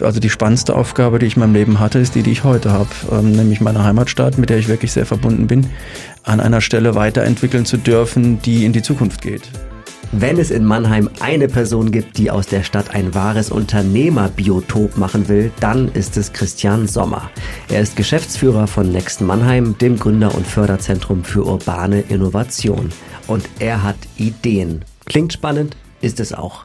[0.00, 2.72] Also die spannendste Aufgabe, die ich in meinem Leben hatte, ist die, die ich heute
[2.72, 5.70] habe, ähm, nämlich meine Heimatstadt, mit der ich wirklich sehr verbunden bin,
[6.24, 9.42] an einer Stelle weiterentwickeln zu dürfen, die in die Zukunft geht.
[10.10, 15.28] Wenn es in Mannheim eine Person gibt, die aus der Stadt ein wahres Unternehmerbiotop machen
[15.28, 17.30] will, dann ist es Christian Sommer.
[17.68, 22.90] Er ist Geschäftsführer von Next Mannheim, dem Gründer- und Förderzentrum für urbane Innovation.
[23.28, 24.84] Und er hat Ideen.
[25.06, 26.64] Klingt spannend, ist es auch.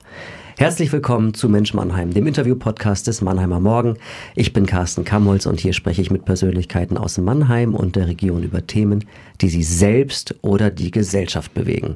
[0.59, 3.95] Herzlich willkommen zu Mensch Mannheim, dem Interview-Podcast des Mannheimer Morgen.
[4.36, 8.44] Ich bin Carsten Kamholz und hier spreche ich mit Persönlichkeiten aus Mannheim und der Region
[8.44, 9.05] über Themen,
[9.40, 11.96] die sie selbst oder die Gesellschaft bewegen.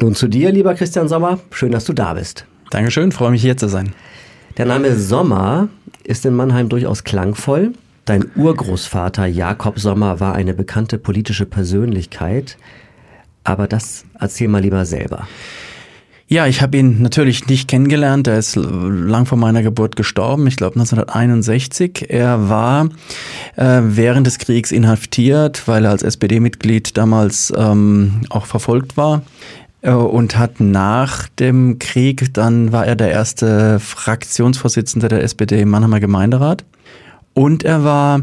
[0.00, 1.38] Nun zu dir, lieber Christian Sommer.
[1.52, 2.44] Schön, dass du da bist.
[2.70, 3.92] Dankeschön, freue mich hier zu sein.
[4.56, 5.68] Der Name Sommer
[6.02, 7.72] ist in Mannheim durchaus klangvoll.
[8.04, 12.58] Dein Urgroßvater Jakob Sommer war eine bekannte politische Persönlichkeit.
[13.44, 15.28] Aber das erzähl mal lieber selber.
[16.28, 18.26] Ja, ich habe ihn natürlich nicht kennengelernt.
[18.26, 22.06] Er ist lang vor meiner Geburt gestorben, ich glaube 1961.
[22.08, 22.88] Er war
[23.54, 29.22] äh, während des Kriegs inhaftiert, weil er als SPD-Mitglied damals ähm, auch verfolgt war
[29.82, 35.70] äh, und hat nach dem Krieg, dann war er der erste Fraktionsvorsitzende der SPD im
[35.70, 36.64] Mannheimer Gemeinderat.
[37.34, 38.22] Und er war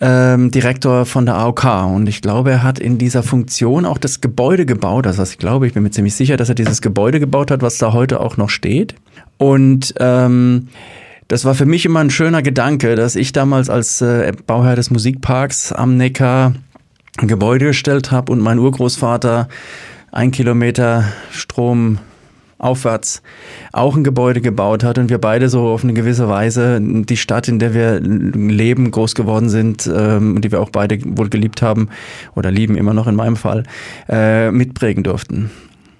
[0.00, 1.64] ähm, Direktor von der AOK.
[1.94, 5.06] Und ich glaube, er hat in dieser Funktion auch das Gebäude gebaut.
[5.06, 7.78] Also ich glaube, ich bin mir ziemlich sicher, dass er dieses Gebäude gebaut hat, was
[7.78, 8.94] da heute auch noch steht.
[9.38, 10.68] Und ähm,
[11.26, 14.90] das war für mich immer ein schöner Gedanke, dass ich damals als äh, Bauherr des
[14.90, 16.54] Musikparks am Neckar
[17.18, 19.48] ein Gebäude gestellt habe und mein Urgroßvater
[20.12, 21.98] ein Kilometer Strom
[22.58, 23.22] aufwärts
[23.72, 27.48] auch ein Gebäude gebaut hat und wir beide so auf eine gewisse Weise die Stadt,
[27.48, 31.62] in der wir leben, groß geworden sind ähm, und die wir auch beide wohl geliebt
[31.62, 31.88] haben
[32.34, 33.62] oder lieben immer noch in meinem Fall,
[34.08, 35.50] äh, mitprägen durften.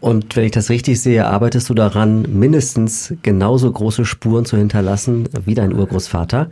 [0.00, 5.28] Und wenn ich das richtig sehe, arbeitest du daran, mindestens genauso große Spuren zu hinterlassen
[5.44, 6.50] wie dein Urgroßvater.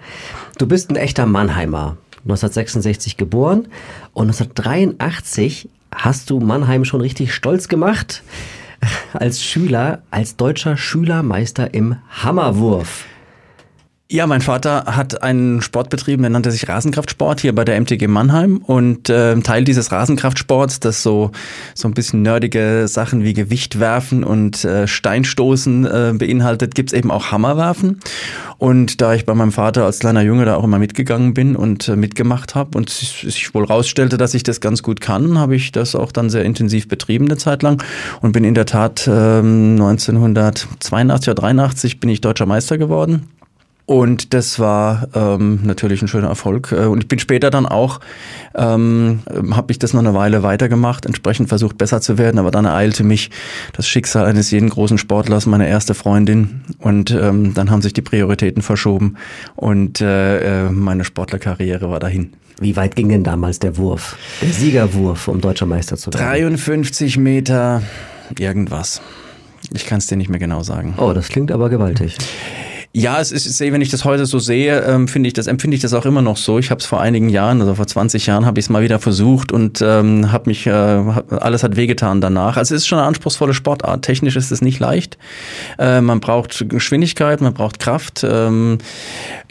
[0.58, 3.68] Du bist ein echter Mannheimer, 1966 geboren
[4.14, 8.24] und 1983 hast du Mannheim schon richtig stolz gemacht
[9.12, 13.06] als Schüler, als deutscher Schülermeister im Hammerwurf.
[14.08, 18.06] Ja, mein Vater hat einen Sport betrieben, der nannte sich Rasenkraftsport hier bei der MTG
[18.06, 21.32] Mannheim und äh, Teil dieses Rasenkraftsports, das so
[21.74, 27.10] so ein bisschen nerdige Sachen wie Gewicht werfen und äh, Steinstoßen äh, beinhaltet, gibt's eben
[27.10, 27.98] auch Hammerwerfen.
[28.58, 31.88] Und da ich bei meinem Vater als kleiner Junge da auch immer mitgegangen bin und
[31.88, 35.72] äh, mitgemacht habe und sich wohl rausstellte, dass ich das ganz gut kann, habe ich
[35.72, 37.82] das auch dann sehr intensiv betrieben eine Zeit lang
[38.20, 43.26] und bin in der Tat äh, 1982 oder 83 bin ich deutscher Meister geworden
[43.86, 46.72] und das war ähm, natürlich ein schöner Erfolg.
[46.72, 48.00] Äh, und ich bin später dann auch,
[48.56, 49.20] ähm,
[49.52, 53.04] habe ich das noch eine Weile weitergemacht, entsprechend versucht besser zu werden, aber dann ereilte
[53.04, 53.30] mich
[53.72, 56.62] das Schicksal eines jeden großen Sportlers, meine erste Freundin.
[56.80, 59.16] Und ähm, dann haben sich die Prioritäten verschoben
[59.54, 62.32] und äh, äh meine Sportlerkarriere war dahin.
[62.58, 66.24] Wie weit ging denn damals der Wurf, der Siegerwurf, um deutscher Meister zu werden?
[66.24, 67.82] 53 Meter
[68.36, 69.00] irgendwas.
[69.72, 70.94] Ich kann es dir nicht mehr genau sagen.
[70.96, 72.16] Oh, das klingt aber gewaltig.
[72.98, 75.82] Ja, es ist, wenn ich das heute so sehe, ähm, finde ich das, empfinde ich
[75.82, 76.58] das auch immer noch so.
[76.58, 78.98] Ich habe es vor einigen Jahren, also vor 20 Jahren, habe ich es mal wieder
[78.98, 82.56] versucht und ähm, habe mich, äh, alles hat wehgetan danach.
[82.56, 84.00] Also es ist schon eine anspruchsvolle Sportart.
[84.00, 85.18] Technisch ist es nicht leicht.
[85.78, 88.24] Äh, man braucht Geschwindigkeit, man braucht Kraft.
[88.26, 88.78] Ähm,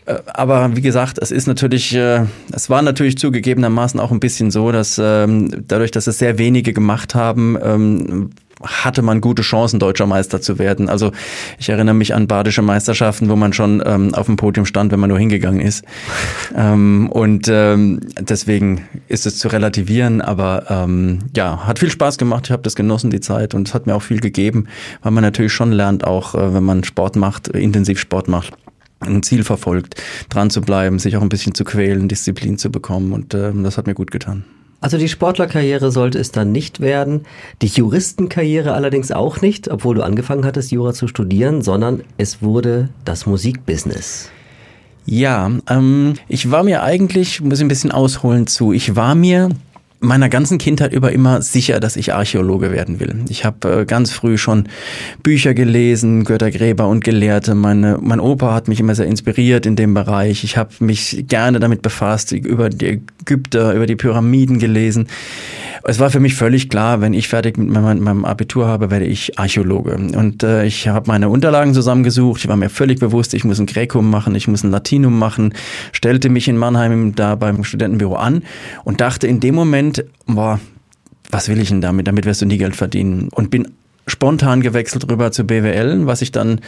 [0.07, 4.49] äh, aber wie gesagt, es ist natürlich, äh, es war natürlich zugegebenermaßen auch ein bisschen
[4.49, 8.31] so, dass ähm, dadurch, dass es sehr wenige gemacht haben, ähm,
[8.65, 10.89] hatte man gute Chancen, deutscher Meister zu werden.
[10.89, 11.11] Also
[11.57, 14.99] ich erinnere mich an badische Meisterschaften, wo man schon ähm, auf dem Podium stand, wenn
[14.99, 15.85] man nur hingegangen ist.
[16.55, 22.45] ähm, und ähm, deswegen ist es zu relativieren, aber ähm, ja, hat viel Spaß gemacht.
[22.47, 24.67] Ich habe das genossen, die Zeit, und es hat mir auch viel gegeben,
[25.01, 28.53] weil man natürlich schon lernt, auch äh, wenn man Sport macht, intensiv Sport macht
[29.01, 33.13] ein Ziel verfolgt, dran zu bleiben, sich auch ein bisschen zu quälen, Disziplin zu bekommen
[33.13, 34.45] und äh, das hat mir gut getan.
[34.85, 37.25] Also die Sportlerkarriere sollte es dann nicht werden,
[37.63, 42.89] die Juristenkarriere allerdings auch nicht, obwohl du angefangen hattest, Jura zu studieren, sondern es wurde
[43.03, 44.29] das Musikbusiness.
[45.07, 49.49] Ja, ähm, ich war mir eigentlich, muss ich ein bisschen ausholen zu, ich war mir
[50.05, 53.15] meiner ganzen Kindheit über immer sicher, dass ich Archäologe werden will.
[53.29, 54.67] Ich habe äh, ganz früh schon
[55.23, 57.55] Bücher gelesen, Göttergräber und Gelehrte.
[57.55, 60.43] Meine, mein Opa hat mich immer sehr inspiriert in dem Bereich.
[60.43, 65.07] Ich habe mich gerne damit befasst, über die Ägypter, über die Pyramiden gelesen.
[65.87, 69.05] Es war für mich völlig klar, wenn ich fertig mit meinem, meinem Abitur habe, werde
[69.05, 69.95] ich Archäologe.
[69.95, 72.41] Und äh, ich habe meine Unterlagen zusammengesucht.
[72.41, 75.53] Ich war mir völlig bewusst, ich muss ein Gräkum machen, ich muss ein Latinum machen,
[75.91, 78.41] stellte mich in Mannheim da beim Studentenbüro an
[78.83, 79.94] und dachte in dem Moment,
[80.25, 80.59] boah,
[81.31, 82.07] was will ich denn damit?
[82.07, 83.29] Damit wirst du nie Geld verdienen.
[83.29, 83.73] Und bin
[84.07, 86.61] spontan gewechselt rüber zu BWL, was ich dann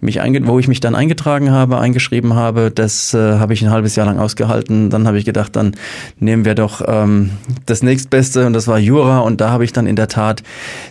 [0.00, 2.70] mich wo ich mich dann eingetragen habe, eingeschrieben habe.
[2.70, 4.90] Das äh, habe ich ein halbes Jahr lang ausgehalten.
[4.90, 5.74] Dann habe ich gedacht, dann
[6.18, 7.30] nehmen wir doch ähm,
[7.66, 10.42] das nächstbeste und das war Jura und da habe ich dann in der Tat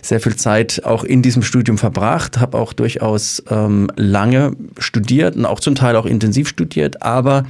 [0.02, 5.46] sehr viel Zeit auch in diesem Studium verbracht, habe auch durchaus ähm, lange studiert und
[5.46, 7.44] auch zum Teil auch intensiv studiert, aber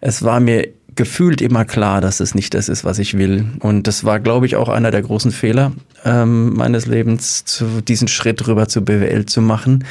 [0.00, 3.46] es war mir gefühlt immer klar, dass es nicht das ist, was ich will.
[3.60, 5.72] Und das war, glaube ich, auch einer der großen Fehler
[6.04, 9.84] ähm, meines Lebens, zu, diesen Schritt rüber zu BWL zu machen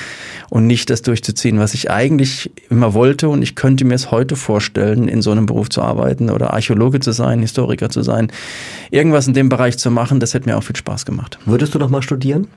[0.50, 3.30] und nicht das durchzuziehen, was ich eigentlich immer wollte.
[3.30, 7.00] Und ich könnte mir es heute vorstellen, in so einem Beruf zu arbeiten oder Archäologe
[7.00, 8.31] zu sein, Historiker zu sein,
[8.92, 10.19] irgendwas in dem Bereich zu machen.
[10.19, 11.39] Das hätte mir auch viel Spaß gemacht.
[11.45, 12.48] Würdest du noch mal studieren?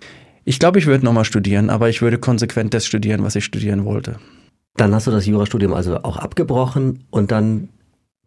[0.45, 3.45] Ich glaube, ich würde noch mal studieren, aber ich würde konsequent das studieren, was ich
[3.45, 4.17] studieren wollte.
[4.77, 7.69] Dann hast du das Jurastudium also auch abgebrochen und dann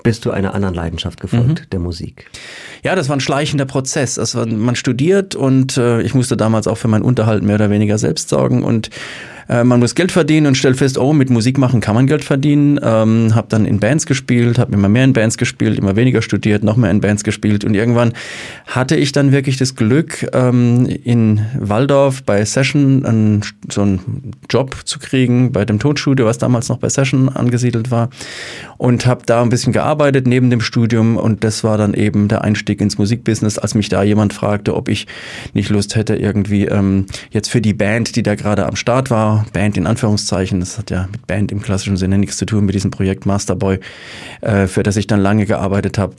[0.04, 1.70] bist du einer anderen Leidenschaft gefolgt, mhm.
[1.72, 2.30] der Musik?
[2.84, 4.20] Ja, das war ein schleichender Prozess.
[4.20, 7.98] Also man studiert und äh, ich musste damals auch für meinen Unterhalt mehr oder weniger
[7.98, 8.90] selbst sorgen und
[9.50, 12.24] äh, man muss Geld verdienen und stellt fest, oh, mit Musik machen kann man Geld
[12.24, 12.80] verdienen.
[12.82, 16.64] Ähm, habe dann in Bands gespielt, habe immer mehr in Bands gespielt, immer weniger studiert,
[16.64, 17.64] noch mehr in Bands gespielt.
[17.64, 18.14] Und irgendwann
[18.66, 24.76] hatte ich dann wirklich das Glück, ähm, in Waldorf bei Session einen, so einen Job
[24.86, 28.10] zu kriegen, bei dem Tonstudio, was damals noch bei Session angesiedelt war.
[28.78, 31.18] Und habe da ein bisschen gearbeitet neben dem Studium.
[31.18, 34.90] Und das war dann eben der Einstieg ins Musikbusiness, als mich da jemand fragte, ob
[34.90, 35.08] ich
[35.54, 39.37] nicht Lust hätte, irgendwie ähm, jetzt für die Band, die da gerade am Start war,
[39.54, 42.76] Band in Anführungszeichen, das hat ja mit Band im klassischen Sinne nichts zu tun mit
[42.76, 43.80] diesem Projekt Masterboy,
[44.42, 46.16] äh, für das ich dann lange gearbeitet habe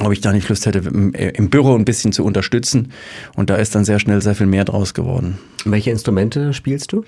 [0.00, 2.92] ob ich da nicht Lust hätte, im, im, Büro ein bisschen zu unterstützen.
[3.34, 5.38] Und da ist dann sehr schnell sehr viel mehr draus geworden.
[5.64, 7.04] Welche Instrumente spielst du?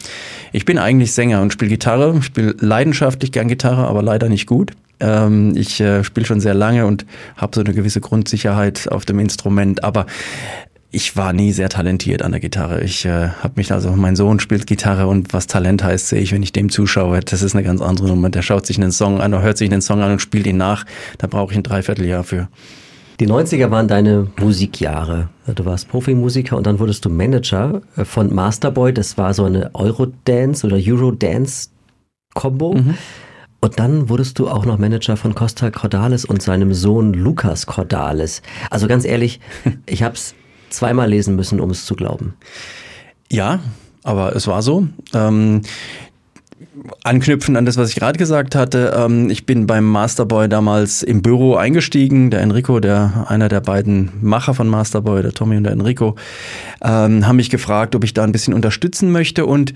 [0.53, 2.17] Ich bin eigentlich Sänger und spiele Gitarre.
[2.19, 4.73] Ich spiele leidenschaftlich gern Gitarre, aber leider nicht gut.
[4.99, 7.07] Ähm, ich äh, spiele schon sehr lange und
[7.37, 9.85] habe so eine gewisse Grundsicherheit auf dem Instrument.
[9.85, 10.07] Aber
[10.93, 12.83] ich war nie sehr talentiert an der Gitarre.
[12.83, 16.33] Ich äh, habe mich also, mein Sohn spielt Gitarre und was Talent heißt, sehe ich,
[16.33, 17.21] wenn ich dem zuschaue.
[17.21, 18.29] Das ist eine ganz andere Nummer.
[18.29, 20.57] Der schaut sich einen Song an, oder hört sich einen Song an und spielt ihn
[20.57, 20.85] nach.
[21.19, 22.49] Da brauche ich ein Dreivierteljahr für.
[23.21, 25.29] Die 90er waren deine Musikjahre.
[25.55, 28.93] Du warst Profimusiker und dann wurdest du Manager von Masterboy.
[28.93, 32.75] Das war so eine Eurodance oder Eurodance-Kombo.
[32.75, 32.95] Mhm.
[33.61, 38.41] Und dann wurdest du auch noch Manager von Costa Cordalis und seinem Sohn Lukas Cordalis.
[38.71, 39.39] Also ganz ehrlich,
[39.87, 40.35] ich habe es
[40.71, 42.35] zweimal lesen müssen, um es zu glauben.
[43.31, 43.61] Ja,
[44.03, 44.89] aber es war so.
[45.15, 45.63] Ähm,
[47.05, 48.95] anknüpfen an das, was ich gerade gesagt hatte.
[48.97, 52.31] Ähm, ich bin beim Masterboy damals im Büro eingestiegen.
[52.31, 56.17] Der Enrico, der einer der beiden Macher von Masterboy, der Tommy und der Enrico,
[56.83, 59.47] ähm, haben mich gefragt, ob ich da ein bisschen unterstützen möchte.
[59.47, 59.75] Und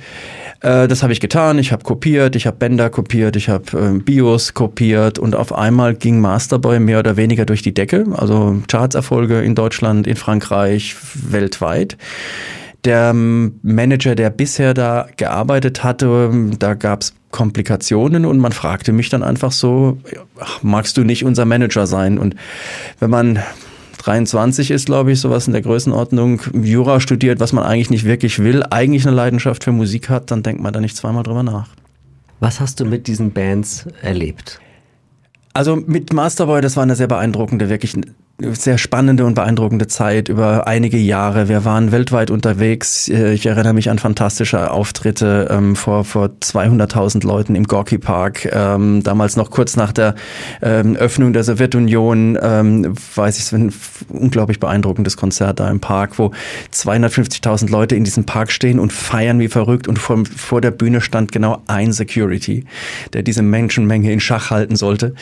[0.61, 1.59] äh, das habe ich getan.
[1.59, 5.95] Ich habe kopiert, ich habe Bänder kopiert, ich habe äh, Bios kopiert und auf einmal
[5.95, 8.05] ging Masterboy mehr oder weniger durch die Decke.
[8.13, 11.97] Also Chartserfolge in Deutschland, in Frankreich, weltweit
[12.85, 19.09] der Manager, der bisher da gearbeitet hatte, da gab es Komplikationen und man fragte mich
[19.09, 19.99] dann einfach so,
[20.63, 22.19] magst du nicht unser Manager sein?
[22.19, 22.37] Und
[23.01, 23.39] wenn man
[23.99, 28.39] 23 ist, glaube ich, sowas in der Größenordnung, Jura studiert, was man eigentlich nicht wirklich
[28.39, 31.69] will, eigentlich eine Leidenschaft für Musik hat, dann denkt man da nicht zweimal drüber nach.
[32.41, 34.61] Was hast du mit diesen Bands erlebt?
[35.55, 37.95] Also mit Masterboy, das war eine sehr beeindruckende, wirklich
[38.41, 41.49] sehr spannende und beeindruckende Zeit über einige Jahre.
[41.49, 43.09] Wir waren weltweit unterwegs.
[43.09, 48.49] Äh, ich erinnere mich an fantastische Auftritte ähm, vor, vor 200.000 Leuten im Gorky Park.
[48.53, 50.17] Ähm, damals noch kurz nach der
[50.63, 53.73] ähm, Öffnung der Sowjetunion, ähm, weiß ich, es ein
[54.09, 56.33] unglaublich beeindruckendes Konzert da im Park, wo
[56.73, 61.01] 250.000 Leute in diesem Park stehen und feiern wie verrückt und vor, vor der Bühne
[61.01, 62.65] stand genau ein Security,
[63.13, 65.15] der diese Menschenmenge in Schach halten sollte.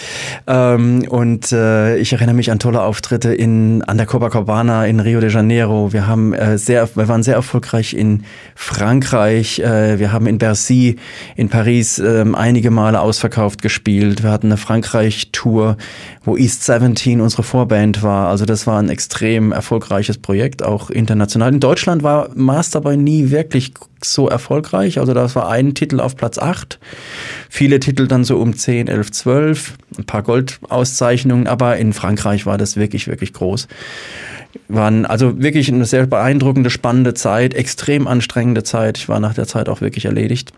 [0.46, 5.00] Ähm, und äh, ich erinnere mich an tolle Auftritte Auftritte in, an der Copacabana in
[5.00, 5.92] Rio de Janeiro.
[5.92, 8.22] Wir haben äh, sehr, wir waren sehr erfolgreich in
[8.54, 9.58] Frankreich.
[9.58, 10.96] Äh, wir haben in Bercy
[11.34, 14.22] in Paris äh, einige Male ausverkauft gespielt.
[14.22, 15.78] Wir hatten eine Frankreich-Tour,
[16.24, 18.28] wo East 17 unsere Vorband war.
[18.28, 21.52] Also das war ein extrem erfolgreiches Projekt, auch international.
[21.52, 24.98] In Deutschland war Masterboy nie wirklich so erfolgreich.
[24.98, 26.78] Also das war ein Titel auf Platz 8,
[27.48, 32.58] viele Titel dann so um 10, 11, 12, ein paar Goldauszeichnungen, aber in Frankreich war
[32.58, 33.68] das wirklich, wirklich groß.
[34.68, 38.98] Waren also wirklich eine sehr beeindruckende, spannende Zeit, extrem anstrengende Zeit.
[38.98, 40.52] Ich war nach der Zeit auch wirklich erledigt.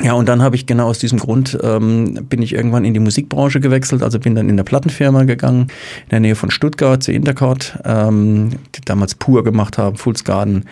[0.00, 3.00] Ja, und dann habe ich genau aus diesem Grund ähm, bin ich irgendwann in die
[3.00, 5.68] Musikbranche gewechselt, also bin dann in der Plattenfirma gegangen,
[6.04, 10.64] in der Nähe von Stuttgart, zu Intercord, ähm, die damals Pur gemacht haben, Fools Garden,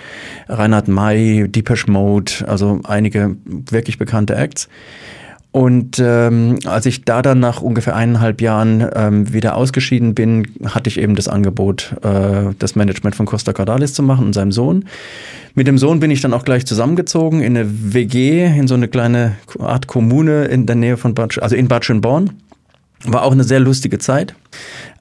[0.48, 4.68] Reinhard May, Deepesh Mode, also einige wirklich bekannte Acts.
[5.52, 10.88] Und ähm, als ich da dann nach ungefähr eineinhalb Jahren ähm, wieder ausgeschieden bin, hatte
[10.88, 14.84] ich eben das Angebot, äh, das Management von Costa Cordalis zu machen und seinem Sohn.
[15.54, 18.86] Mit dem Sohn bin ich dann auch gleich zusammengezogen in eine WG, in so eine
[18.86, 22.30] kleine Art Kommune in der Nähe von Bad, also in Bad Schönborn.
[23.06, 24.36] War auch eine sehr lustige Zeit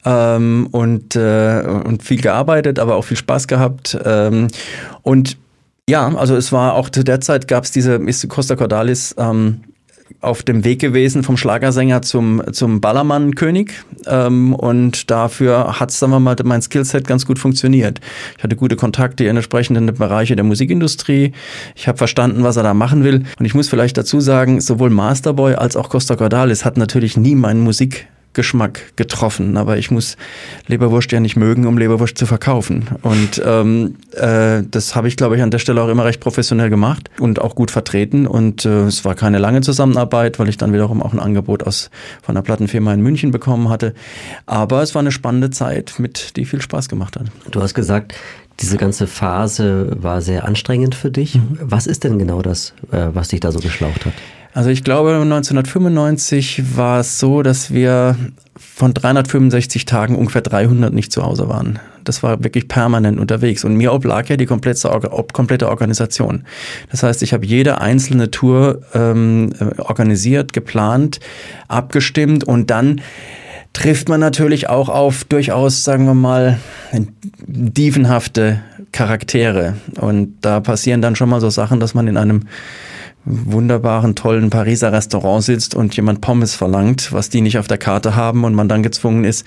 [0.05, 3.99] ähm, und, äh, und viel gearbeitet, aber auch viel Spaß gehabt.
[4.03, 4.47] Ähm,
[5.03, 5.37] und
[5.87, 9.61] ja, also es war auch zu der Zeit gab es diese Costa Cordalis ähm,
[10.21, 13.71] auf dem Weg gewesen vom Schlagersänger zum, zum Ballermann-König.
[14.05, 18.01] Ähm, und dafür hat, sagen wir mal, mein Skillset ganz gut funktioniert.
[18.37, 21.31] Ich hatte gute Kontakte in entsprechenden Bereiche der Musikindustrie.
[21.75, 23.23] Ich habe verstanden, was er da machen will.
[23.39, 27.35] Und ich muss vielleicht dazu sagen, sowohl Masterboy als auch Costa Cordalis hat natürlich nie
[27.35, 29.57] meinen Musik Geschmack getroffen.
[29.57, 30.17] Aber ich muss
[30.67, 32.87] Leberwurst ja nicht mögen, um Leberwurst zu verkaufen.
[33.01, 36.69] Und ähm, äh, das habe ich, glaube ich, an der Stelle auch immer recht professionell
[36.69, 38.27] gemacht und auch gut vertreten.
[38.27, 41.89] Und äh, es war keine lange Zusammenarbeit, weil ich dann wiederum auch ein Angebot aus
[42.21, 43.93] von einer Plattenfirma in München bekommen hatte.
[44.45, 47.27] Aber es war eine spannende Zeit, mit die viel Spaß gemacht hat.
[47.51, 48.13] Du hast gesagt,
[48.59, 51.35] diese ganze Phase war sehr anstrengend für dich.
[51.35, 51.59] Mhm.
[51.61, 54.13] Was ist denn genau das, äh, was dich da so geschlaucht hat?
[54.59, 58.17] Also ich glaube, 1995 war es so, dass wir
[58.57, 61.79] von 365 Tagen ungefähr 300 nicht zu Hause waren.
[62.03, 63.63] Das war wirklich permanent unterwegs.
[63.63, 64.89] Und mir oblag ja die komplette,
[65.31, 66.43] komplette Organisation.
[66.91, 71.21] Das heißt, ich habe jede einzelne Tour ähm, organisiert, geplant,
[71.69, 72.99] abgestimmt und dann
[73.71, 76.59] trifft man natürlich auch auf durchaus, sagen wir mal,
[77.47, 78.59] dievenhafte
[78.91, 79.75] Charaktere.
[80.01, 82.41] Und da passieren dann schon mal so Sachen, dass man in einem
[83.29, 88.15] wunderbaren, tollen Pariser Restaurant sitzt und jemand Pommes verlangt, was die nicht auf der Karte
[88.15, 89.45] haben und man dann gezwungen ist,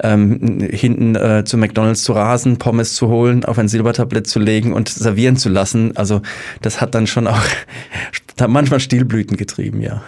[0.00, 4.72] ähm, hinten äh, zu McDonalds zu rasen, Pommes zu holen, auf ein Silbertablett zu legen
[4.72, 5.96] und servieren zu lassen.
[5.96, 6.20] Also
[6.60, 7.40] das hat dann schon auch
[8.48, 10.02] manchmal Stilblüten getrieben, ja.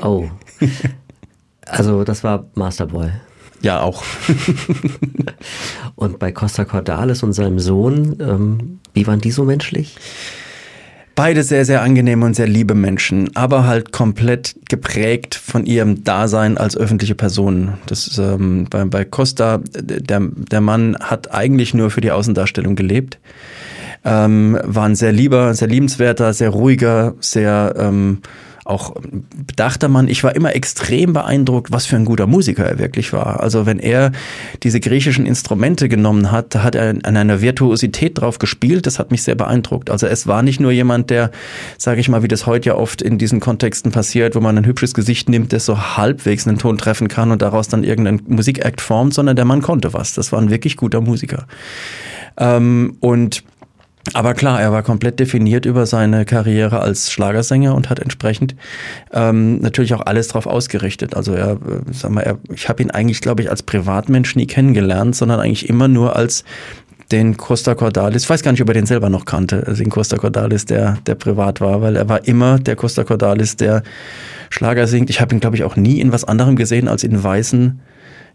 [0.00, 0.28] Oh.
[1.66, 3.10] Also das war Masterboy.
[3.60, 4.04] Ja, auch.
[5.96, 9.96] und bei Costa Cordalis und seinem Sohn, ähm, wie waren die so menschlich?
[11.18, 16.56] Beide sehr, sehr angenehme und sehr liebe Menschen, aber halt komplett geprägt von ihrem Dasein
[16.56, 17.74] als öffentliche Personen.
[17.86, 23.18] Das ähm, bei, bei Costa, der, der Mann hat eigentlich nur für die Außendarstellung gelebt.
[24.04, 28.18] Ähm, war ein sehr lieber, sehr liebenswerter, sehr ruhiger, sehr ähm,
[28.68, 28.94] auch
[29.46, 30.08] bedachter Mann.
[30.08, 33.40] Ich war immer extrem beeindruckt, was für ein guter Musiker er wirklich war.
[33.40, 34.12] Also wenn er
[34.62, 38.86] diese griechischen Instrumente genommen hat, hat er an einer Virtuosität drauf gespielt.
[38.86, 39.90] Das hat mich sehr beeindruckt.
[39.90, 41.30] Also es war nicht nur jemand, der,
[41.78, 44.66] sage ich mal, wie das heute ja oft in diesen Kontexten passiert, wo man ein
[44.66, 48.80] hübsches Gesicht nimmt, das so halbwegs einen Ton treffen kann und daraus dann irgendein Musikakt
[48.80, 50.12] formt, sondern der Mann konnte was.
[50.14, 51.46] Das war ein wirklich guter Musiker.
[52.36, 53.42] Ähm, und
[54.14, 58.54] aber klar, er war komplett definiert über seine Karriere als Schlagersänger und hat entsprechend
[59.12, 61.14] ähm, natürlich auch alles darauf ausgerichtet.
[61.14, 61.56] Also er, äh,
[61.92, 65.68] sag mal, er, ich habe ihn eigentlich, glaube ich, als Privatmensch nie kennengelernt, sondern eigentlich
[65.68, 66.44] immer nur als
[67.10, 69.90] den Costa Cordalis, ich weiß gar nicht, ob er den selber noch kannte, also den
[69.90, 73.82] Costa Cordalis, der, der privat war, weil er war immer der Costa Cordalis, der
[74.50, 75.08] Schlager singt.
[75.08, 77.80] Ich habe ihn, glaube ich, auch nie in was anderem gesehen als in weißen,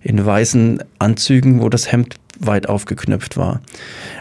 [0.01, 2.15] in weißen Anzügen, wo das Hemd
[2.45, 3.61] weit aufgeknöpft war.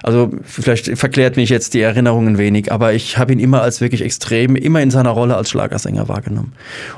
[0.02, 3.81] Also vielleicht verklärt mich jetzt die Erinnerung ein wenig, aber ich habe ihn immer als
[3.81, 6.52] wirklich extrem, immer in seiner Rolle als Schlagersänger wahrgenommen.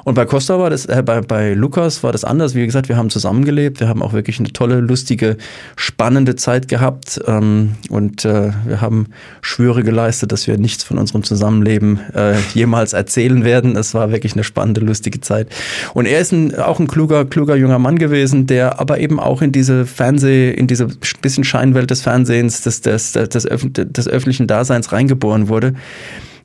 [0.05, 2.55] Und bei Costa war das, äh, bei, bei Lukas war das anders.
[2.55, 5.37] Wie gesagt, wir haben zusammengelebt, wir haben auch wirklich eine tolle, lustige,
[5.77, 9.09] spannende Zeit gehabt ähm, und äh, wir haben
[9.43, 13.77] Schwüre geleistet, dass wir nichts von unserem Zusammenleben äh, jemals erzählen werden.
[13.77, 15.49] Es war wirklich eine spannende, lustige Zeit.
[15.93, 19.43] Und er ist ein, auch ein kluger, kluger junger Mann gewesen, der aber eben auch
[19.43, 20.89] in diese Fernseh, in diese
[21.21, 25.75] bisschen Scheinwelt des Fernsehens, des, des, des, des, des öffentlichen Daseins reingeboren wurde.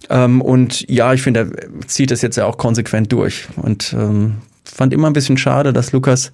[0.09, 3.47] Ähm, und ja, ich finde, er zieht das jetzt ja auch konsequent durch.
[3.57, 6.31] Und ähm, fand immer ein bisschen schade, dass Lukas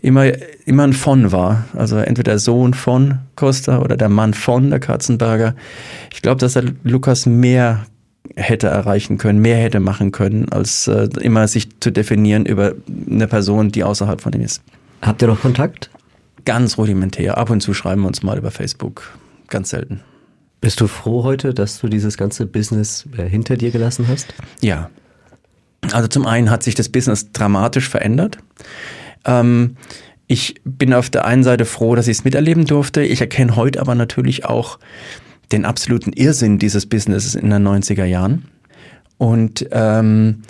[0.00, 0.30] immer,
[0.66, 1.64] immer ein von war.
[1.74, 5.54] Also entweder der Sohn von Costa oder der Mann von der Katzenberger.
[6.12, 7.86] Ich glaube, dass er Lukas mehr
[8.36, 12.72] hätte erreichen können, mehr hätte machen können, als äh, immer sich zu definieren über
[13.08, 14.62] eine Person, die außerhalb von ihm ist.
[15.02, 15.90] Habt ihr noch Kontakt?
[16.44, 17.38] Ganz rudimentär.
[17.38, 19.12] Ab und zu schreiben wir uns mal über Facebook.
[19.48, 20.00] Ganz selten.
[20.60, 24.34] Bist du froh heute, dass du dieses ganze Business äh, hinter dir gelassen hast?
[24.60, 24.90] Ja.
[25.92, 28.38] Also zum einen hat sich das Business dramatisch verändert.
[29.26, 29.76] Ähm,
[30.26, 33.02] ich bin auf der einen Seite froh, dass ich es miterleben durfte.
[33.02, 34.78] Ich erkenne heute aber natürlich auch
[35.52, 38.46] den absoluten Irrsinn dieses Businesses in den 90er Jahren.
[39.18, 40.42] Und ähm,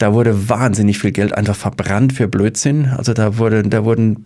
[0.00, 2.86] da wurde wahnsinnig viel Geld einfach verbrannt für Blödsinn.
[2.96, 4.24] Also da wurde, da wurden,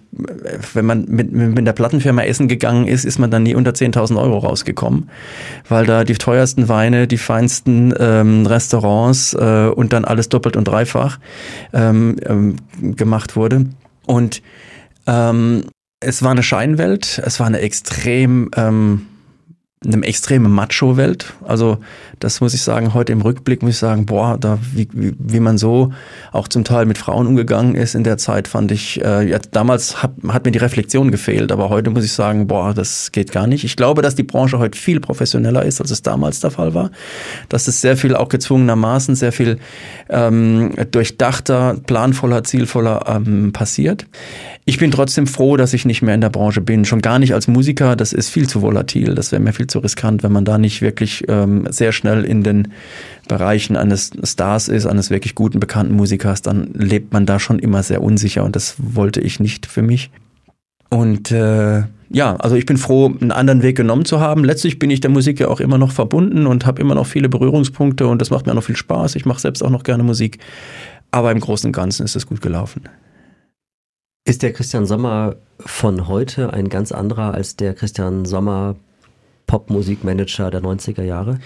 [0.73, 4.17] wenn man mit, mit der Plattenfirma essen gegangen ist, ist man dann nie unter 10.000
[4.17, 5.11] Euro rausgekommen,
[5.69, 10.69] weil da die teuersten Weine, die feinsten ähm, Restaurants äh, und dann alles doppelt und
[10.69, 11.19] dreifach
[11.73, 12.57] ähm, ähm,
[12.95, 13.67] gemacht wurde.
[14.07, 14.43] Und
[15.09, 15.65] ähm,
[15.99, 19.07] es war eine Scheinwelt, es war eine extrem ähm,
[19.85, 21.33] eine extreme Macho-Welt.
[21.47, 21.79] Also
[22.21, 25.41] das muss ich sagen, heute im Rückblick muss ich sagen, boah, da wie, wie, wie
[25.41, 25.93] man so
[26.33, 30.03] auch zum Teil mit Frauen umgegangen ist in der Zeit, fand ich, äh, ja, damals
[30.03, 33.47] hat, hat mir die Reflexion gefehlt, aber heute muss ich sagen, boah, das geht gar
[33.47, 33.65] nicht.
[33.65, 36.91] Ich glaube, dass die Branche heute viel professioneller ist, als es damals der Fall war.
[37.49, 39.59] Dass es sehr viel auch gezwungenermaßen, sehr viel
[40.09, 44.07] ähm, durchdachter, planvoller, zielvoller ähm, passiert.
[44.67, 46.87] Ich bin trotzdem froh, dass ich nicht mehr in der Branche bin.
[46.87, 49.81] Schon gar nicht als Musiker, das ist viel zu volatil, das wäre mir viel zu
[49.81, 52.69] riskant, wenn man da nicht wirklich ähm, sehr schnell in den
[53.29, 57.83] Bereichen eines Stars ist, eines wirklich guten, bekannten Musikers, dann lebt man da schon immer
[57.83, 60.11] sehr unsicher und das wollte ich nicht für mich.
[60.89, 64.45] Und äh, ja, also ich bin froh, einen anderen Weg genommen zu haben.
[64.45, 67.29] Letztlich bin ich der Musik ja auch immer noch verbunden und habe immer noch viele
[67.29, 69.17] Berührungspunkte und das macht mir auch noch viel Spaß.
[69.17, 70.39] Ich mache selbst auch noch gerne Musik.
[71.11, 72.83] Aber im Großen und Ganzen ist es gut gelaufen.
[74.27, 78.75] Ist der Christian Sommer von heute ein ganz anderer als der Christian Sommer
[79.47, 81.41] Popmusikmanager der 90er Jahre?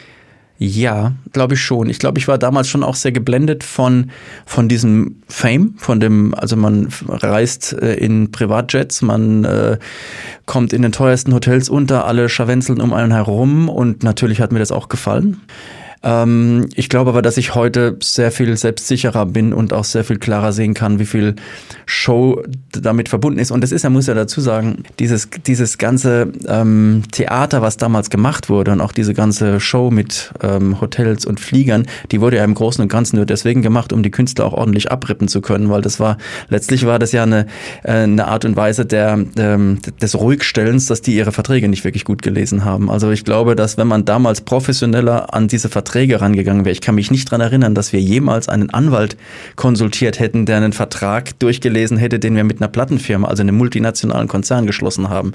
[0.59, 1.91] Ja, glaube ich schon.
[1.91, 4.13] Ich glaube, ich war damals schon auch sehr geblendet von,
[4.47, 9.79] von diesem Fame, von dem, also man reist äh, in Privatjets, man äh,
[10.47, 14.61] kommt in den teuersten Hotels unter, alle scharwenzeln um einen herum und natürlich hat mir
[14.61, 15.41] das auch gefallen.
[16.03, 20.19] Ähm, ich glaube aber, dass ich heute sehr viel selbstsicherer bin und auch sehr viel
[20.19, 21.35] klarer sehen kann, wie viel
[21.87, 23.51] Show damit verbunden ist.
[23.51, 28.11] Und das ist, er muss ja dazu sagen, dieses, dieses ganze ähm, Theater, was damals
[28.11, 32.45] gemacht wurde und auch diese ganze Show mit ähm, Hotels und Fliegern, die wurde ja
[32.45, 35.69] im Großen und Ganzen nur deswegen gemacht, um die Künstler auch ordentlich abrippen zu können,
[35.69, 37.47] weil das war, letztlich war das ja eine,
[37.83, 42.05] äh, eine Art und Weise der, ähm, des Ruhigstellens, dass die ihre Verträge nicht wirklich
[42.05, 42.91] gut gelesen haben.
[42.91, 46.73] Also ich glaube, dass wenn man damals professioneller an diese Verträge Verträge rangegangen wäre.
[46.73, 49.17] Ich kann mich nicht dran erinnern, dass wir jemals einen Anwalt
[49.57, 54.29] konsultiert hätten, der einen Vertrag durchgelesen hätte, den wir mit einer Plattenfirma, also einem multinationalen
[54.29, 55.33] Konzern geschlossen haben.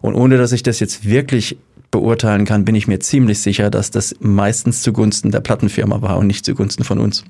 [0.00, 1.56] Und ohne dass ich das jetzt wirklich
[1.94, 6.26] beurteilen kann, bin ich mir ziemlich sicher, dass das meistens zugunsten der Plattenfirma war und
[6.26, 7.24] nicht zugunsten von uns.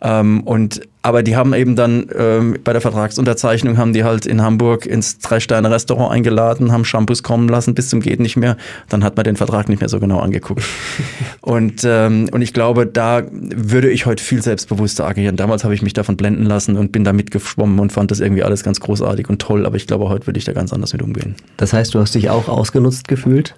[0.00, 4.42] Ähm, und aber die haben eben dann ähm, bei der Vertragsunterzeichnung haben die halt in
[4.42, 8.56] Hamburg ins Drei-Sterne-Restaurant eingeladen, haben Shampoos kommen lassen bis zum geht nicht mehr.
[8.88, 10.62] Dann hat man den Vertrag nicht mehr so genau angeguckt.
[11.42, 15.36] und ähm, und ich glaube, da würde ich heute viel selbstbewusster agieren.
[15.36, 18.42] Damals habe ich mich davon blenden lassen und bin da mitgeschwommen und fand das irgendwie
[18.42, 19.66] alles ganz großartig und toll.
[19.66, 21.34] Aber ich glaube, heute würde ich da ganz anders mit umgehen.
[21.58, 23.54] Das heißt, du hast dich auch ausgenutzt gefühlt?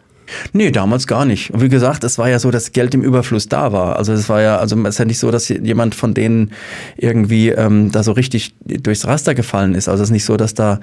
[0.52, 1.52] Nee, damals gar nicht.
[1.52, 3.96] Und wie gesagt, es war ja so, dass Geld im Überfluss da war.
[3.96, 6.52] Also es war ja, also es ist ja nicht so, dass jemand von denen
[6.96, 9.88] irgendwie ähm, da so richtig durchs Raster gefallen ist.
[9.88, 10.80] Also es ist nicht so, dass da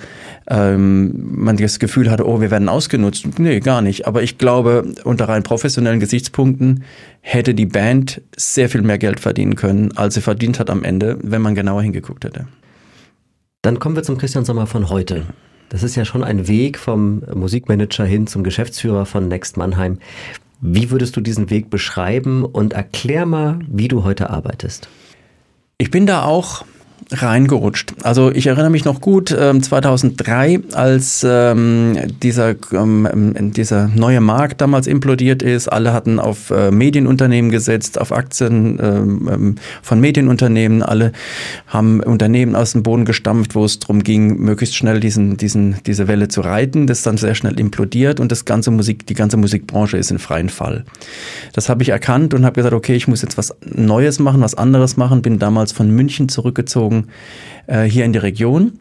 [0.49, 3.39] ähm, man das Gefühl hatte, oh, wir werden ausgenutzt.
[3.39, 4.07] Nee, gar nicht.
[4.07, 6.83] Aber ich glaube, unter rein professionellen Gesichtspunkten
[7.21, 11.17] hätte die Band sehr viel mehr Geld verdienen können, als sie verdient hat am Ende,
[11.21, 12.47] wenn man genauer hingeguckt hätte.
[13.61, 15.25] Dann kommen wir zum Christian Sommer von heute.
[15.69, 19.99] Das ist ja schon ein Weg vom Musikmanager hin zum Geschäftsführer von Next Mannheim.
[20.61, 24.89] Wie würdest du diesen Weg beschreiben und erklär mal, wie du heute arbeitest?
[25.77, 26.65] Ich bin da auch
[27.11, 27.93] reingerutscht.
[28.03, 34.61] Also ich erinnere mich noch gut, 2003, ähm, als ähm, dieser, ähm, dieser neue Markt
[34.61, 35.67] damals implodiert ist.
[35.69, 40.83] Alle hatten auf äh, Medienunternehmen gesetzt, auf Aktien ähm, ähm, von Medienunternehmen.
[40.83, 41.11] Alle
[41.67, 46.07] haben Unternehmen aus dem Boden gestampft, wo es darum ging, möglichst schnell diesen, diesen, diese
[46.07, 46.85] Welle zu reiten.
[46.85, 50.19] Das ist dann sehr schnell implodiert und das ganze Musik, die ganze Musikbranche ist in
[50.19, 50.85] freien Fall.
[51.53, 54.53] Das habe ich erkannt und habe gesagt, okay, ich muss jetzt was Neues machen, was
[54.53, 55.23] anderes machen.
[55.23, 56.98] Bin damals von München zurückgezogen
[57.67, 58.79] äh, hier in die Region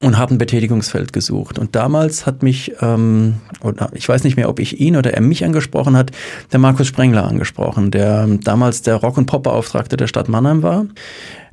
[0.00, 1.58] und habe ein Betätigungsfeld gesucht.
[1.58, 5.20] Und damals hat mich, ähm, oder ich weiß nicht mehr, ob ich ihn oder er
[5.20, 6.12] mich angesprochen hat,
[6.52, 10.86] der Markus Sprengler angesprochen, der damals der Rock- und Pop-Beauftragte der Stadt Mannheim war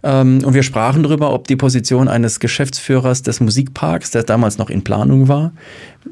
[0.05, 4.83] und wir sprachen darüber, ob die Position eines Geschäftsführers des Musikparks, der damals noch in
[4.83, 5.51] Planung war,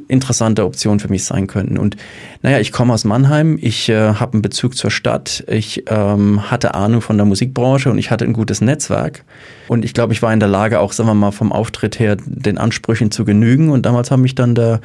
[0.07, 1.77] interessante Option für mich sein könnten.
[1.77, 1.95] Und
[2.41, 6.73] naja, ich komme aus Mannheim, ich äh, habe einen Bezug zur Stadt, ich ähm, hatte
[6.73, 9.23] Ahnung von der Musikbranche und ich hatte ein gutes Netzwerk.
[9.67, 12.17] Und ich glaube, ich war in der Lage, auch, sagen wir mal, vom Auftritt her
[12.25, 13.69] den Ansprüchen zu genügen.
[13.69, 14.81] Und damals haben mich dann der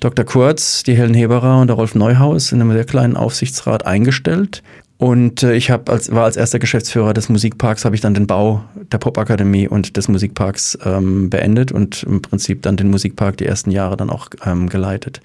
[0.00, 0.24] Dr.
[0.24, 4.62] Kurz, die Helen Heberer und der Rolf Neuhaus in einem sehr kleinen Aufsichtsrat eingestellt.
[5.02, 8.28] Und äh, ich hab als, war als erster Geschäftsführer des Musikparks, habe ich dann den
[8.28, 8.62] Bau
[8.92, 13.72] der Popakademie und des Musikparks ähm, beendet und im Prinzip dann den Musikpark die ersten
[13.72, 15.20] Jahre dann auch ähm, geleitet.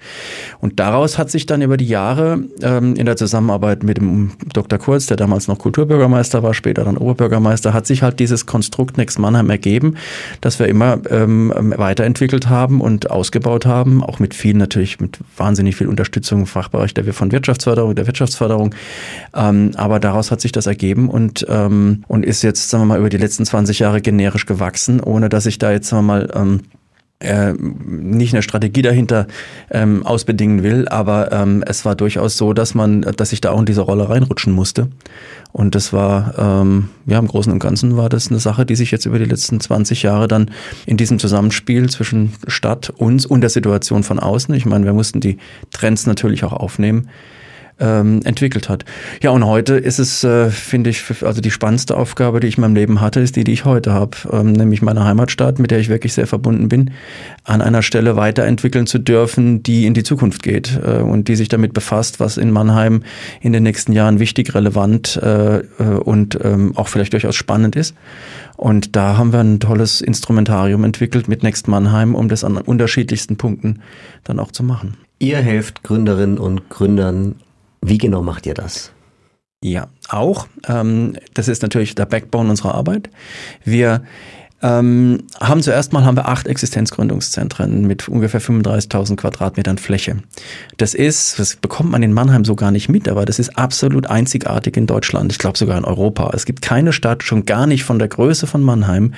[0.60, 4.80] Und daraus hat sich dann über die Jahre ähm, in der Zusammenarbeit mit dem Dr.
[4.80, 9.20] Kurz, der damals noch Kulturbürgermeister war, später dann Oberbürgermeister, hat sich halt dieses Konstrukt Next
[9.20, 9.94] Mannheim ergeben,
[10.40, 15.76] dass wir immer ähm, weiterentwickelt haben und ausgebaut haben, auch mit viel natürlich, mit wahnsinnig
[15.76, 18.74] viel Unterstützung im Fachbereich der von Wirtschaftsförderung, der Wirtschaftsförderung.
[19.36, 22.98] Ähm, aber daraus hat sich das ergeben und, ähm, und ist jetzt, sagen wir mal,
[22.98, 26.30] über die letzten 20 Jahre generisch gewachsen, ohne dass ich da jetzt, sagen wir mal,
[26.34, 26.60] ähm,
[27.20, 29.26] äh, nicht eine Strategie dahinter
[29.70, 33.58] ähm, ausbedingen will, aber ähm, es war durchaus so, dass man, dass ich da auch
[33.58, 34.88] in diese Rolle reinrutschen musste.
[35.50, 38.92] Und das war, ähm, ja, im Großen und Ganzen war das eine Sache, die sich
[38.92, 40.52] jetzt über die letzten 20 Jahre dann
[40.86, 45.20] in diesem Zusammenspiel zwischen Stadt, uns und der Situation von außen, ich meine, wir mussten
[45.20, 45.38] die
[45.72, 47.08] Trends natürlich auch aufnehmen,
[47.80, 48.84] ähm, entwickelt hat.
[49.22, 52.62] Ja, und heute ist es, äh, finde ich, also die spannendste Aufgabe, die ich in
[52.62, 55.78] meinem Leben hatte, ist die, die ich heute habe, ähm, nämlich meine Heimatstadt, mit der
[55.78, 56.90] ich wirklich sehr verbunden bin,
[57.44, 61.48] an einer Stelle weiterentwickeln zu dürfen, die in die Zukunft geht äh, und die sich
[61.48, 63.02] damit befasst, was in Mannheim
[63.40, 65.62] in den nächsten Jahren wichtig, relevant äh, äh
[66.04, 67.94] und ähm, auch vielleicht durchaus spannend ist.
[68.56, 73.36] Und da haben wir ein tolles Instrumentarium entwickelt mit Next Mannheim, um das an unterschiedlichsten
[73.36, 73.82] Punkten
[74.24, 74.96] dann auch zu machen.
[75.20, 77.36] Ihr helft Gründerinnen und Gründern
[77.82, 78.92] wie genau macht ihr das?
[79.62, 80.46] Ja, auch.
[80.68, 83.10] Ähm, das ist natürlich der Backbone unserer Arbeit.
[83.64, 84.02] Wir
[84.60, 90.16] ähm, haben zuerst mal haben wir acht Existenzgründungszentren mit ungefähr 35.000 Quadratmetern Fläche.
[90.78, 94.08] Das ist, das bekommt man in Mannheim so gar nicht mit, aber das ist absolut
[94.08, 95.30] einzigartig in Deutschland.
[95.30, 96.30] Ich glaube sogar in Europa.
[96.34, 99.14] Es gibt keine Stadt, schon gar nicht von der Größe von Mannheim,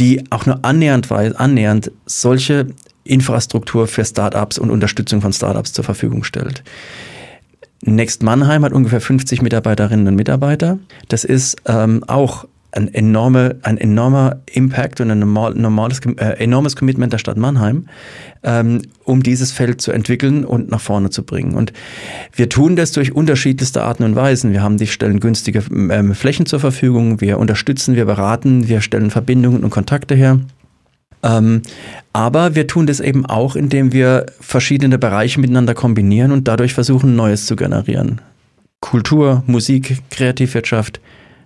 [0.00, 2.66] die auch nur annähernd, annähernd solche
[3.04, 6.64] Infrastruktur für Startups und Unterstützung von Startups zur Verfügung stellt.
[7.86, 10.78] Next Mannheim hat ungefähr 50 Mitarbeiterinnen und Mitarbeiter.
[11.08, 17.12] Das ist ähm, auch ein, enorme, ein enormer Impact und ein normales, äh, enormes Commitment
[17.12, 17.86] der Stadt Mannheim,
[18.42, 21.54] ähm, um dieses Feld zu entwickeln und nach vorne zu bringen.
[21.54, 21.72] Und
[22.32, 24.52] wir tun das durch unterschiedlichste Arten und Weisen.
[24.52, 29.10] Wir haben die stellen günstige ähm, Flächen zur Verfügung, wir unterstützen, wir beraten, wir stellen
[29.10, 30.40] Verbindungen und Kontakte her.
[31.24, 31.62] Ähm,
[32.12, 37.16] aber wir tun das eben auch, indem wir verschiedene Bereiche miteinander kombinieren und dadurch versuchen,
[37.16, 38.20] Neues zu generieren.
[38.80, 41.00] Kultur, Musik, Kreativwirtschaft,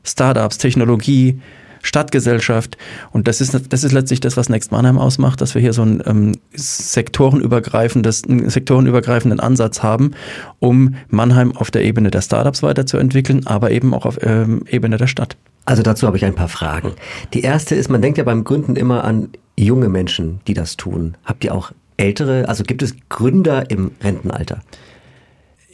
[0.04, 1.40] Startups, Technologie,
[1.82, 2.76] Stadtgesellschaft.
[3.12, 5.82] Und das ist, das ist letztlich das, was Next Mannheim ausmacht, dass wir hier so
[5.82, 10.10] einen ähm, sektorenübergreifendes, einen sektorenübergreifenden Ansatz haben,
[10.58, 15.06] um Mannheim auf der Ebene der Startups weiterzuentwickeln, aber eben auch auf ähm, Ebene der
[15.06, 15.36] Stadt.
[15.64, 16.92] Also dazu habe ich ein paar Fragen.
[17.34, 19.28] Die erste ist, man denkt ja beim Gründen immer an
[19.64, 21.16] junge Menschen, die das tun.
[21.24, 24.62] Habt ihr auch ältere, also gibt es Gründer im Rentenalter?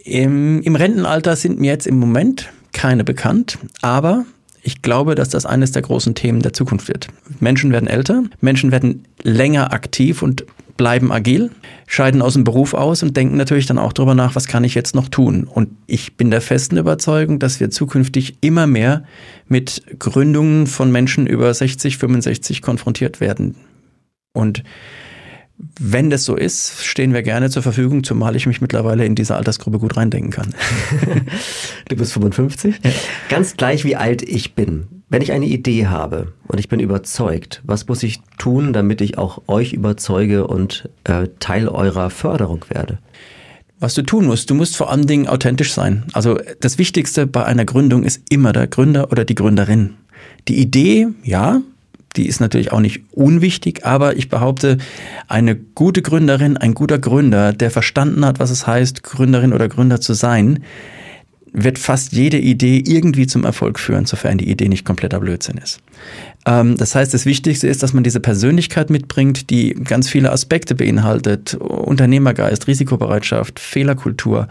[0.05, 4.25] Im, Im Rentenalter sind mir jetzt im Moment keine bekannt, aber
[4.63, 7.09] ich glaube, dass das eines der großen Themen der Zukunft wird.
[7.41, 10.45] Menschen werden älter, Menschen werden länger aktiv und
[10.77, 11.51] bleiben agil,
[11.87, 14.75] scheiden aus dem Beruf aus und denken natürlich dann auch darüber nach, was kann ich
[14.75, 15.45] jetzt noch tun.
[15.45, 19.05] Und ich bin der festen Überzeugung, dass wir zukünftig immer mehr
[19.47, 23.55] mit Gründungen von Menschen über 60, 65 konfrontiert werden.
[24.35, 24.63] Und
[25.79, 29.37] wenn das so ist, stehen wir gerne zur Verfügung, zumal ich mich mittlerweile in diese
[29.37, 30.55] Altersgruppe gut reindenken kann.
[31.89, 32.81] du bist 55?
[32.83, 32.91] Ja.
[33.29, 34.89] Ganz gleich wie alt ich bin.
[35.09, 39.17] Wenn ich eine Idee habe und ich bin überzeugt, was muss ich tun, damit ich
[39.17, 42.99] auch euch überzeuge und äh, Teil eurer Förderung werde?
[43.79, 46.05] Was du tun musst, du musst vor allen Dingen authentisch sein.
[46.15, 49.95] Also das Wichtigste bei einer Gründung ist immer der Gründer oder die Gründerin.
[50.49, 51.61] Die Idee, ja,
[52.17, 54.79] die ist natürlich auch nicht unwichtig, aber ich behaupte,
[55.29, 60.01] eine gute Gründerin, ein guter Gründer, der verstanden hat, was es heißt, Gründerin oder Gründer
[60.01, 60.61] zu sein,
[61.57, 65.79] wird fast jede Idee irgendwie zum Erfolg führen, sofern die Idee nicht kompletter Blödsinn ist.
[66.47, 70.75] Ähm, das heißt, das Wichtigste ist, dass man diese Persönlichkeit mitbringt, die ganz viele Aspekte
[70.75, 71.55] beinhaltet.
[71.55, 74.49] Unternehmergeist, Risikobereitschaft, Fehlerkultur,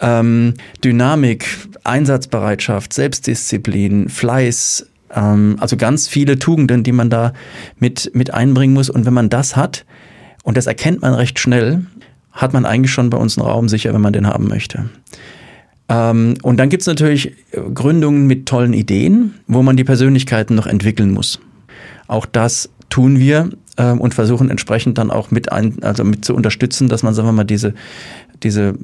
[0.00, 0.52] ähm,
[0.84, 1.46] Dynamik,
[1.82, 7.32] Einsatzbereitschaft, Selbstdisziplin, Fleiß, ähm, also ganz viele Tugenden, die man da
[7.78, 8.90] mit, mit einbringen muss.
[8.90, 9.84] Und wenn man das hat,
[10.42, 11.86] und das erkennt man recht schnell,
[12.32, 14.90] hat man eigentlich schon bei uns einen Raum sicher, wenn man den haben möchte.
[15.88, 17.32] Ähm, und dann gibt es natürlich
[17.74, 21.40] Gründungen mit tollen Ideen, wo man die Persönlichkeiten noch entwickeln muss.
[22.06, 26.34] Auch das tun wir äh, und versuchen entsprechend dann auch mit ein, also mit zu
[26.34, 27.74] unterstützen, dass man, sagen wir mal, diese
[28.42, 28.74] diese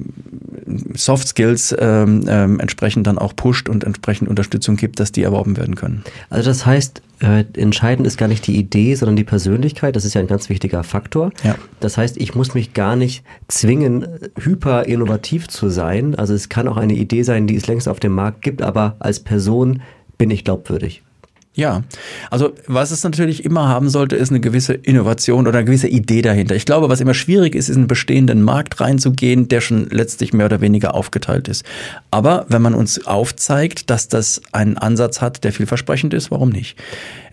[0.93, 5.57] Soft Skills ähm, ähm, entsprechend dann auch pusht und entsprechend Unterstützung gibt, dass die erworben
[5.57, 6.03] werden können.
[6.29, 9.95] Also das heißt, äh, entscheidend ist gar nicht die Idee, sondern die Persönlichkeit.
[9.95, 11.31] Das ist ja ein ganz wichtiger Faktor.
[11.43, 11.55] Ja.
[11.79, 14.07] Das heißt, ich muss mich gar nicht zwingen,
[14.39, 16.15] hyper innovativ zu sein.
[16.15, 18.95] Also es kann auch eine Idee sein, die es längst auf dem Markt gibt, aber
[18.99, 19.81] als Person
[20.17, 21.03] bin ich glaubwürdig.
[21.53, 21.83] Ja,
[22.29, 26.21] also was es natürlich immer haben sollte, ist eine gewisse Innovation oder eine gewisse Idee
[26.21, 26.55] dahinter.
[26.55, 30.31] Ich glaube, was immer schwierig ist, ist in einen bestehenden Markt reinzugehen, der schon letztlich
[30.31, 31.65] mehr oder weniger aufgeteilt ist.
[32.09, 36.77] Aber wenn man uns aufzeigt, dass das einen Ansatz hat, der vielversprechend ist, warum nicht?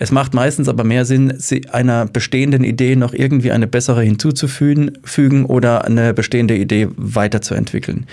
[0.00, 1.38] Es macht meistens aber mehr Sinn,
[1.70, 8.06] einer bestehenden Idee noch irgendwie eine bessere hinzuzufügen oder eine bestehende Idee weiterzuentwickeln.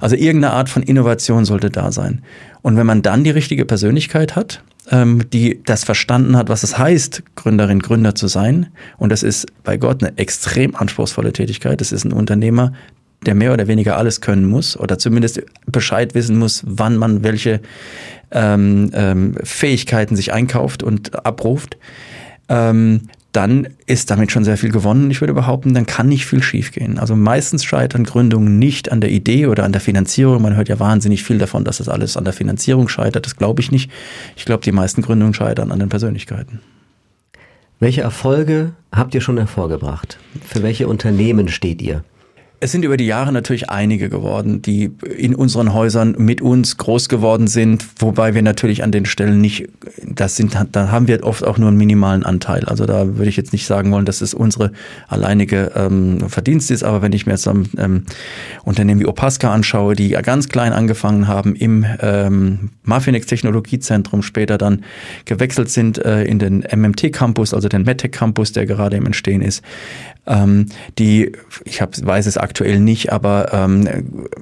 [0.00, 2.22] Also irgendeine Art von Innovation sollte da sein.
[2.60, 6.78] Und wenn man dann die richtige Persönlichkeit hat, ähm, die das verstanden hat, was es
[6.78, 8.68] heißt, Gründerin, Gründer zu sein.
[8.98, 11.80] Und das ist bei Gott eine extrem anspruchsvolle Tätigkeit.
[11.80, 12.72] Das ist ein Unternehmer,
[13.24, 17.60] der mehr oder weniger alles können muss oder zumindest Bescheid wissen muss, wann man welche
[18.30, 21.76] ähm, ähm, Fähigkeiten sich einkauft und abruft.
[22.48, 23.02] Ähm,
[23.36, 25.10] dann ist damit schon sehr viel gewonnen.
[25.10, 26.98] Ich würde behaupten, dann kann nicht viel schiefgehen.
[26.98, 30.40] Also meistens scheitern Gründungen nicht an der Idee oder an der Finanzierung.
[30.40, 33.26] Man hört ja wahnsinnig viel davon, dass das alles an der Finanzierung scheitert.
[33.26, 33.90] Das glaube ich nicht.
[34.36, 36.60] Ich glaube, die meisten Gründungen scheitern an den Persönlichkeiten.
[37.78, 40.18] Welche Erfolge habt ihr schon hervorgebracht?
[40.42, 42.04] Für welche Unternehmen steht ihr?
[42.58, 47.10] Es sind über die Jahre natürlich einige geworden, die in unseren Häusern mit uns groß
[47.10, 49.68] geworden sind, wobei wir natürlich an den Stellen nicht,
[50.02, 52.64] das sind, da haben wir oft auch nur einen minimalen Anteil.
[52.64, 54.72] Also da würde ich jetzt nicht sagen wollen, dass es unsere
[55.06, 58.04] alleinige ähm, Verdienst ist, aber wenn ich mir jetzt ein ähm,
[58.64, 64.56] Unternehmen wie Opaska anschaue, die ja ganz klein angefangen haben im ähm, Mafinex Technologiezentrum, später
[64.56, 64.82] dann
[65.26, 69.42] gewechselt sind äh, in den MMT Campus, also den MedTech Campus, der gerade im Entstehen
[69.42, 69.62] ist,
[70.26, 70.66] ähm,
[70.98, 71.32] die,
[71.64, 73.88] ich hab, weiß es aktuell nicht, aber ähm,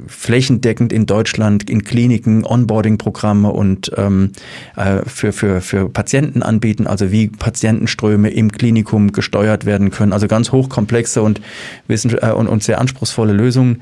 [0.07, 4.33] flächendeckend in Deutschland in Kliniken Onboarding-Programme und ähm,
[4.77, 10.29] äh, für, für, für Patienten anbieten, also wie Patientenströme im Klinikum gesteuert werden können, also
[10.29, 11.41] ganz hochkomplexe und,
[11.89, 13.81] wissen, äh, und, und sehr anspruchsvolle Lösungen,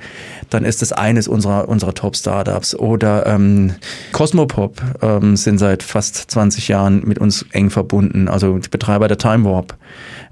[0.51, 2.77] dann ist das eines unserer, unserer Top-Startups.
[2.77, 3.75] Oder ähm,
[4.13, 9.45] Cosmopop ähm, sind seit fast 20 Jahren mit uns eng verbunden, also Betreiber der Time
[9.45, 9.77] Warp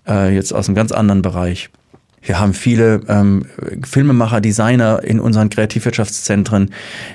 [0.06, 1.70] äh, jetzt aus einem ganz anderen Bereich.
[2.22, 3.46] Wir haben viele ähm,
[3.84, 6.70] Filmemacher, Designer in unseren Kreativwirtschaftszentren,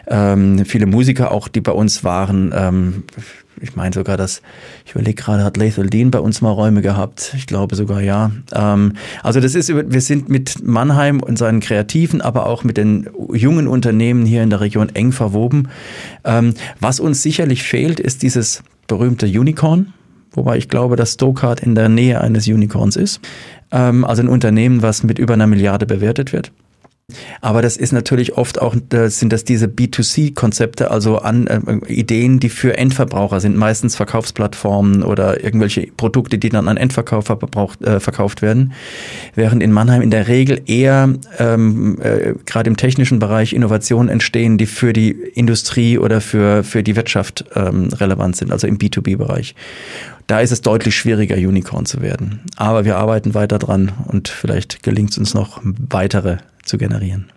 [0.07, 2.53] ähm, viele Musiker auch, die bei uns waren.
[2.55, 3.03] Ähm,
[3.61, 4.41] ich meine sogar, dass,
[4.85, 7.33] ich überlege gerade, hat Lethal Dean bei uns mal Räume gehabt?
[7.37, 8.31] Ich glaube sogar ja.
[8.53, 13.09] Ähm, also das ist, wir sind mit Mannheim und seinen Kreativen, aber auch mit den
[13.31, 15.69] jungen Unternehmen hier in der Region eng verwoben.
[16.23, 19.93] Ähm, was uns sicherlich fehlt, ist dieses berühmte Unicorn
[20.35, 23.19] wobei ich glaube, dass Stokart in der Nähe eines Unicorns ist.
[23.75, 26.51] Ähm, also ein Unternehmen, was mit über einer Milliarde bewertet wird.
[27.41, 32.49] Aber das ist natürlich oft auch, sind das diese B2C-Konzepte, also an äh, Ideen, die
[32.49, 37.37] für Endverbraucher sind, meistens Verkaufsplattformen oder irgendwelche Produkte, die dann an Endverkäufer
[37.81, 38.73] äh, verkauft werden.
[39.35, 44.57] Während in Mannheim in der Regel eher ähm, äh, gerade im technischen Bereich Innovationen entstehen,
[44.57, 49.53] die für die Industrie oder für, für die Wirtschaft ähm, relevant sind, also im B2B-Bereich.
[50.25, 52.41] Da ist es deutlich schwieriger, Unicorn zu werden.
[52.55, 57.31] Aber wir arbeiten weiter dran und vielleicht gelingt es uns noch weitere zu generieren.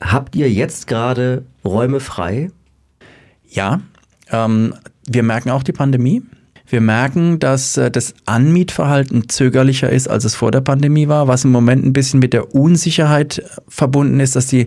[0.00, 2.50] Habt ihr jetzt gerade Räume frei?
[3.48, 3.80] Ja,
[4.30, 4.74] ähm,
[5.06, 6.22] wir merken auch die Pandemie.
[6.66, 11.44] Wir merken, dass äh, das Anmietverhalten zögerlicher ist, als es vor der Pandemie war, was
[11.44, 14.66] im Moment ein bisschen mit der Unsicherheit verbunden ist, dass die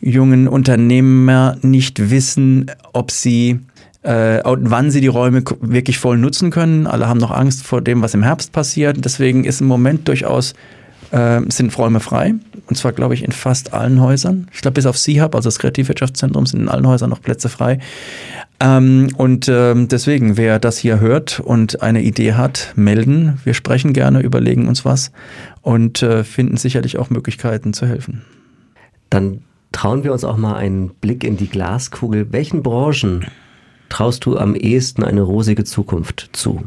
[0.00, 3.58] jungen Unternehmer nicht wissen, ob sie
[4.02, 6.86] äh, wann sie die Räume wirklich voll nutzen können.
[6.86, 9.04] Alle haben noch Angst vor dem, was im Herbst passiert.
[9.04, 10.54] Deswegen ist im Moment durchaus
[11.10, 12.34] äh, sind Räume frei.
[12.68, 14.48] Und zwar, glaube ich, in fast allen Häusern.
[14.52, 17.78] Ich glaube, bis auf C-Hub, also das Kreativwirtschaftszentrum, sind in allen Häusern noch Plätze frei.
[18.58, 23.38] Ähm, und ähm, deswegen, wer das hier hört und eine Idee hat, melden.
[23.44, 25.12] Wir sprechen gerne, überlegen uns was
[25.62, 28.22] und äh, finden sicherlich auch Möglichkeiten zu helfen.
[29.10, 32.32] Dann trauen wir uns auch mal einen Blick in die Glaskugel.
[32.32, 33.26] Welchen Branchen
[33.88, 36.64] traust du am ehesten eine rosige Zukunft zu?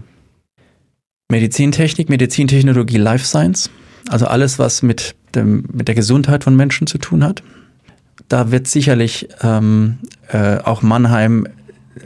[1.32, 3.70] Medizintechnik, Medizintechnologie, Life Science.
[4.10, 7.44] Also alles, was mit, dem, mit der Gesundheit von Menschen zu tun hat.
[8.28, 11.48] Da wird sicherlich ähm, äh, auch Mannheim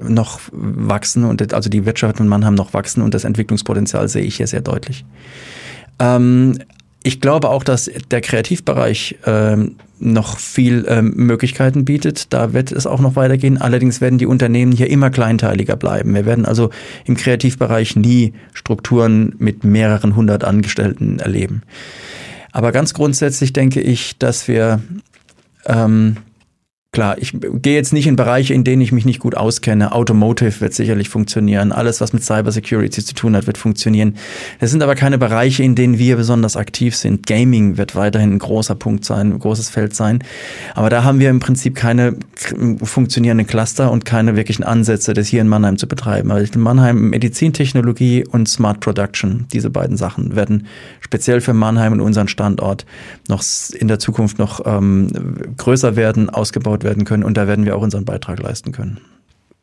[0.02, 4.38] noch wachsen und also die Wirtschaft in Mannheim noch wachsen und das Entwicklungspotenzial sehe ich
[4.38, 5.06] hier sehr deutlich.
[6.00, 6.60] Ähm,
[7.04, 12.32] ich glaube auch, dass der Kreativbereich ähm, noch viel ähm, Möglichkeiten bietet.
[12.32, 13.58] Da wird es auch noch weitergehen.
[13.58, 16.16] Allerdings werden die Unternehmen hier immer kleinteiliger bleiben.
[16.16, 16.70] Wir werden also
[17.06, 21.64] im Kreativbereich nie Strukturen mit mehreren hundert Angestellten erleben.
[22.54, 24.80] Aber ganz grundsätzlich denke ich, dass wir
[25.66, 26.18] ähm,
[26.94, 29.94] Klar, ich gehe jetzt nicht in Bereiche, in denen ich mich nicht gut auskenne.
[29.94, 31.72] Automotive wird sicherlich funktionieren.
[31.72, 34.16] Alles, was mit Cybersecurity zu tun hat, wird funktionieren.
[34.60, 37.26] Es sind aber keine Bereiche, in denen wir besonders aktiv sind.
[37.26, 40.20] Gaming wird weiterhin ein großer Punkt sein, ein großes Feld sein.
[40.76, 42.16] Aber da haben wir im Prinzip keine
[42.84, 46.30] funktionierenden Cluster und keine wirklichen Ansätze, das hier in Mannheim zu betreiben.
[46.30, 50.68] Aber in Mannheim Medizintechnologie und Smart Production, diese beiden Sachen werden
[51.00, 52.86] speziell für Mannheim und unseren Standort
[53.28, 55.08] noch in der Zukunft noch ähm,
[55.58, 59.00] größer werden, ausgebaut werden können und da werden wir auch unseren Beitrag leisten können.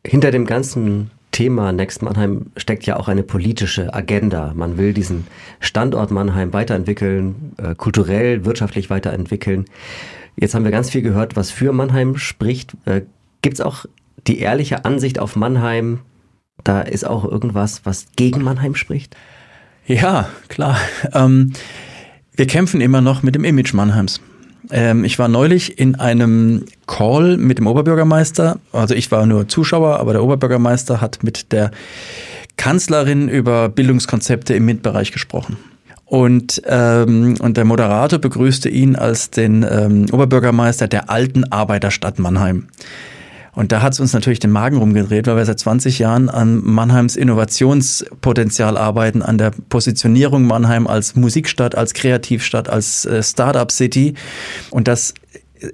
[0.05, 4.53] Hinter dem ganzen Thema Next Mannheim steckt ja auch eine politische Agenda.
[4.55, 5.27] Man will diesen
[5.59, 9.65] Standort Mannheim weiterentwickeln, äh, kulturell, wirtschaftlich weiterentwickeln.
[10.35, 12.75] Jetzt haben wir ganz viel gehört, was für Mannheim spricht.
[12.85, 13.01] Äh,
[13.41, 13.85] Gibt es auch
[14.27, 15.99] die ehrliche Ansicht auf Mannheim?
[16.63, 19.15] Da ist auch irgendwas, was gegen Mannheim spricht?
[19.85, 20.77] Ja, klar.
[21.13, 21.53] Ähm,
[22.35, 24.21] wir kämpfen immer noch mit dem Image Mannheims.
[24.69, 28.59] Ähm, ich war neulich in einem Call mit dem Oberbürgermeister.
[28.71, 31.71] Also ich war nur Zuschauer, aber der Oberbürgermeister hat mit der
[32.57, 35.57] Kanzlerin über Bildungskonzepte im MINT-Bereich gesprochen.
[36.05, 42.67] Und, ähm, und der Moderator begrüßte ihn als den ähm, Oberbürgermeister der alten Arbeiterstadt Mannheim.
[43.53, 46.61] Und da hat es uns natürlich den Magen rumgedreht, weil wir seit 20 Jahren an
[46.63, 54.13] Mannheims Innovationspotenzial arbeiten, an der Positionierung Mannheim als Musikstadt, als Kreativstadt, als äh, Startup-City.
[54.69, 55.13] Und das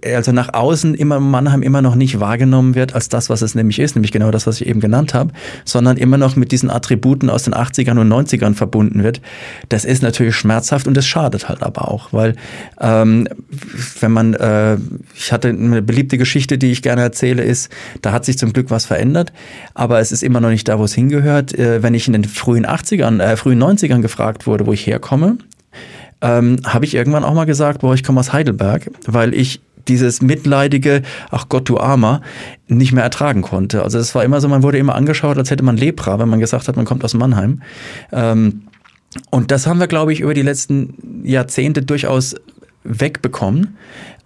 [0.06, 3.80] also nach außen immer Mannheim immer noch nicht wahrgenommen wird als das, was es nämlich
[3.80, 5.32] ist, nämlich genau das, was ich eben genannt habe,
[5.66, 9.22] sondern immer noch mit diesen Attributen aus den 80ern und 90ern verbunden wird.
[9.70, 12.36] Das ist natürlich schmerzhaft und das schadet halt aber auch, weil
[12.82, 13.28] ähm,
[14.00, 14.78] wenn man, äh,
[15.16, 17.72] ich hatte eine beliebte Geschichte, die ich gerne erzähle, ist,
[18.02, 19.32] da hat sich zum Glück was verändert,
[19.74, 21.58] aber es ist immer noch nicht da, wo es hingehört.
[21.58, 25.38] Äh, wenn ich in den frühen 80ern, äh, frühen 90ern gefragt wurde, wo ich herkomme,
[26.22, 30.22] ähm, habe ich irgendwann auch mal gesagt, boah, ich komme aus Heidelberg, weil ich dieses
[30.22, 32.22] mitleidige, ach Gott, du Armer,
[32.68, 33.84] nicht mehr ertragen konnte.
[33.84, 36.40] Also es war immer so, man wurde immer angeschaut, als hätte man Lepra, wenn man
[36.40, 37.62] gesagt hat, man kommt aus Mannheim.
[38.12, 38.64] Ähm,
[39.32, 42.36] und das haben wir, glaube ich, über die letzten Jahrzehnte durchaus
[42.84, 43.78] wegbekommen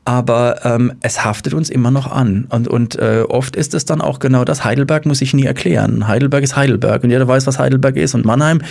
[0.04, 2.48] aber ähm, es haftet uns immer noch an.
[2.50, 4.64] Und, und äh, oft ist es dann auch genau das.
[4.64, 6.08] Heidelberg muss ich nie erklären.
[6.08, 8.16] Heidelberg ist Heidelberg und jeder weiß, was Heidelberg ist.
[8.16, 8.62] Und Mannheim,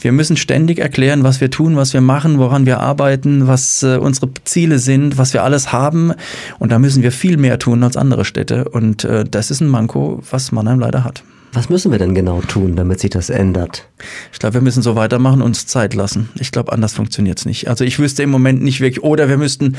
[0.00, 3.96] wir müssen ständig erklären, was wir tun, was wir machen, woran wir arbeiten, was äh,
[3.96, 6.12] unsere Ziele sind, was wir alles haben.
[6.58, 8.68] Und da müssen wir viel mehr tun als andere Städte.
[8.68, 11.22] Und äh, das ist ein Manko, was Mannheim leider hat.
[11.54, 13.86] Was müssen wir denn genau tun, damit sich das ändert?
[14.32, 16.30] Ich glaube, wir müssen so weitermachen und uns Zeit lassen.
[16.40, 17.68] Ich glaube, anders funktioniert es nicht.
[17.68, 19.76] Also ich wüsste im Moment nicht wirklich, oder wir müssten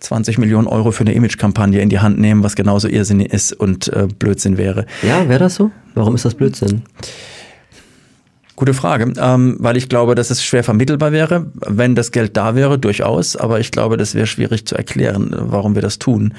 [0.00, 3.88] 20 Millionen Euro für eine Imagekampagne in die Hand nehmen, was genauso irrsinnig ist und
[3.88, 4.84] äh, Blödsinn wäre.
[5.02, 5.70] Ja, wäre das so?
[5.94, 6.82] Warum ist das Blödsinn?
[8.56, 12.54] Gute Frage, ähm, weil ich glaube, dass es schwer vermittelbar wäre, wenn das Geld da
[12.54, 16.34] wäre, durchaus, aber ich glaube, das wäre schwierig zu erklären, warum wir das tun.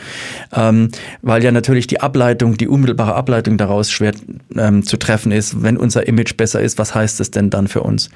[0.54, 4.13] Ähm, weil ja natürlich die Ableitung, die unmittelbare Ableitung daraus schwer
[4.56, 7.82] ähm, zu treffen ist, wenn unser Image besser ist, was heißt das denn dann für
[7.82, 8.10] uns?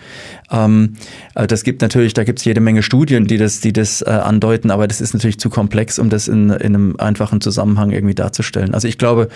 [0.49, 0.93] Ähm,
[1.35, 4.11] äh, das gibt natürlich, da gibt es jede Menge Studien, die das, die das äh,
[4.11, 8.15] andeuten, aber das ist natürlich zu komplex, um das in, in einem einfachen Zusammenhang irgendwie
[8.15, 8.73] darzustellen.
[8.73, 9.27] Also ich glaube,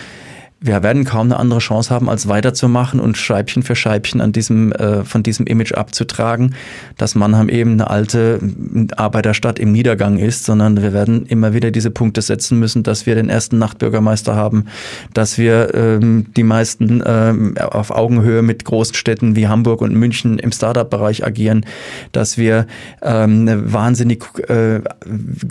[0.64, 4.72] wir werden kaum eine andere Chance haben, als weiterzumachen und Scheibchen für Scheibchen an diesem,
[4.72, 6.56] äh, von diesem Image abzutragen,
[6.98, 8.40] dass Mannheim eben eine alte
[8.96, 13.16] Arbeiterstadt im Niedergang ist, sondern wir werden immer wieder diese Punkte setzen müssen, dass wir
[13.16, 14.68] den ersten Nachtbürgermeister haben,
[15.14, 20.40] dass wir ähm, die meisten ähm, auf Augenhöhe mit großen Städten wie Hamburg und München
[20.40, 21.66] im Startup-Bereich agieren,
[22.14, 22.68] dass wir
[23.02, 24.80] ähm, eine wahnsinnig äh,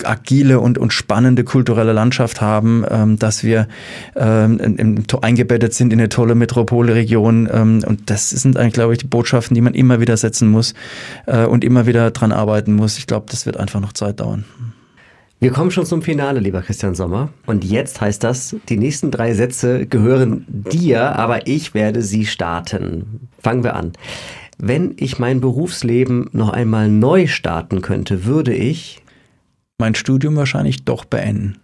[0.04, 3.68] agile und, und spannende kulturelle Landschaft haben, ähm, dass wir
[4.16, 7.48] ähm, im eingebettet sind in eine tolle Metropolregion.
[7.52, 10.74] Ähm, und das sind eigentlich, glaube ich, die Botschaften, die man immer wieder setzen muss
[11.26, 12.98] äh, und immer wieder dran arbeiten muss.
[12.98, 14.44] Ich glaube, das wird einfach noch Zeit dauern.
[15.42, 17.30] Wir kommen schon zum Finale, lieber Christian Sommer.
[17.46, 23.28] Und jetzt heißt das, die nächsten drei Sätze gehören dir, aber ich werde sie starten.
[23.40, 23.92] Fangen wir an.
[24.58, 29.02] Wenn ich mein Berufsleben noch einmal neu starten könnte, würde ich
[29.78, 31.58] mein Studium wahrscheinlich doch beenden.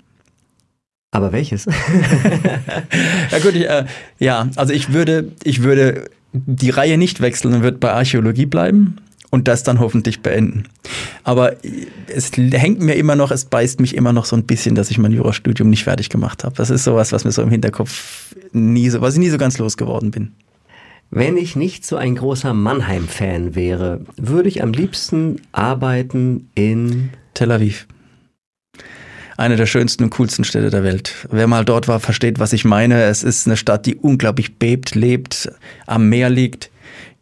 [1.19, 1.67] Aber welches?
[3.33, 3.87] ja gut, ich, äh,
[4.21, 8.99] ja, also ich würde, ich würde die Reihe nicht wechseln und würde bei Archäologie bleiben
[9.31, 10.69] und das dann hoffentlich beenden.
[11.25, 11.57] Aber
[12.07, 14.99] es hängt mir immer noch, es beißt mich immer noch so ein bisschen, dass ich
[14.99, 16.55] mein Jurastudium nicht fertig gemacht habe.
[16.55, 19.59] Das ist sowas, was mir so im Hinterkopf nie so, was ich nie so ganz
[19.59, 20.31] losgeworden bin.
[21.11, 27.51] Wenn ich nicht so ein großer Mannheim-Fan wäre, würde ich am liebsten arbeiten in Tel
[27.51, 27.89] Aviv.
[29.39, 31.15] Eine der schönsten und coolsten Städte der Welt.
[31.31, 33.05] Wer mal dort war, versteht, was ich meine.
[33.05, 35.51] Es ist eine Stadt, die unglaublich bebt, lebt,
[35.87, 36.71] am Meer liegt,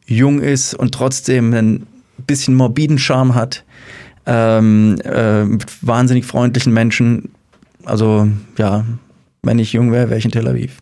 [0.07, 1.87] jung ist und trotzdem ein
[2.27, 3.65] bisschen morbiden Charme hat.
[4.25, 7.31] Ähm, äh, mit wahnsinnig freundlichen Menschen.
[7.85, 8.85] Also ja,
[9.43, 10.79] wenn ich jung wäre, wäre ich in Tel Aviv.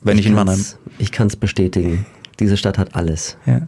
[0.00, 0.64] Wenn ich, ich in Mannheim.
[0.98, 2.06] Ich kann es bestätigen.
[2.38, 3.36] Diese Stadt hat alles.
[3.46, 3.66] Ja.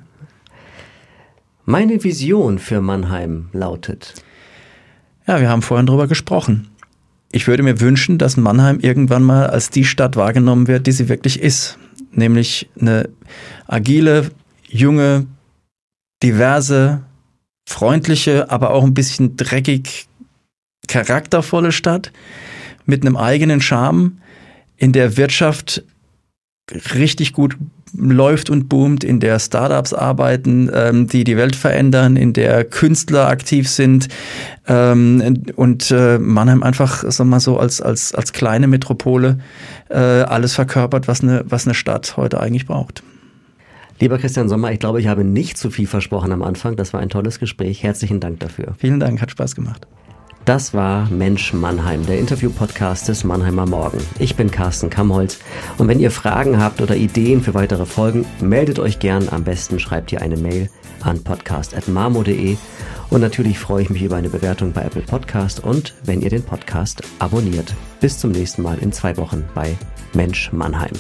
[1.65, 4.15] Meine Vision für Mannheim lautet.
[5.27, 6.69] Ja, wir haben vorhin drüber gesprochen.
[7.31, 11.09] Ich würde mir wünschen, dass Mannheim irgendwann mal als die Stadt wahrgenommen wird, die sie
[11.09, 11.79] wirklich ist.
[12.11, 13.09] Nämlich eine
[13.67, 14.31] agile,
[14.69, 15.27] junge,
[16.23, 17.03] diverse,
[17.67, 20.07] freundliche, aber auch ein bisschen dreckig,
[20.89, 22.13] charaktervolle Stadt
[22.85, 24.19] mit einem eigenen Charme,
[24.77, 25.85] in der Wirtschaft
[26.95, 27.57] richtig gut
[27.95, 33.29] läuft und boomt, in der Startups arbeiten, ähm, die die Welt verändern, in der Künstler
[33.29, 34.09] aktiv sind
[34.67, 39.39] ähm, und äh, Mannheim einfach, sag mal so, als, als, als kleine Metropole
[39.89, 43.03] äh, alles verkörpert, was eine, was eine Stadt heute eigentlich braucht.
[44.01, 46.75] Lieber Christian Sommer, ich glaube, ich habe nicht zu viel versprochen am Anfang.
[46.75, 47.85] Das war ein tolles Gespräch.
[47.85, 48.75] Herzlichen Dank dafür.
[48.77, 49.87] Vielen Dank, hat Spaß gemacht.
[50.45, 53.99] Das war Mensch Mannheim, der Interview-Podcast des Mannheimer Morgen.
[54.19, 55.39] Ich bin Carsten Kamholz
[55.79, 59.29] und wenn ihr Fragen habt oder Ideen für weitere Folgen, meldet euch gern.
[59.29, 60.69] Am besten schreibt ihr eine Mail
[61.05, 62.57] an podcast.marmo.de
[63.11, 66.43] und natürlich freue ich mich über eine Bewertung bei Apple Podcast und wenn ihr den
[66.43, 67.73] Podcast abonniert.
[68.01, 69.77] Bis zum nächsten Mal in zwei Wochen bei
[70.13, 70.93] Mensch Mannheim.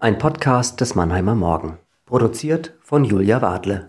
[0.00, 1.76] Ein Podcast des Mannheimer Morgen.
[2.06, 3.86] Produziert von Julia Wadle.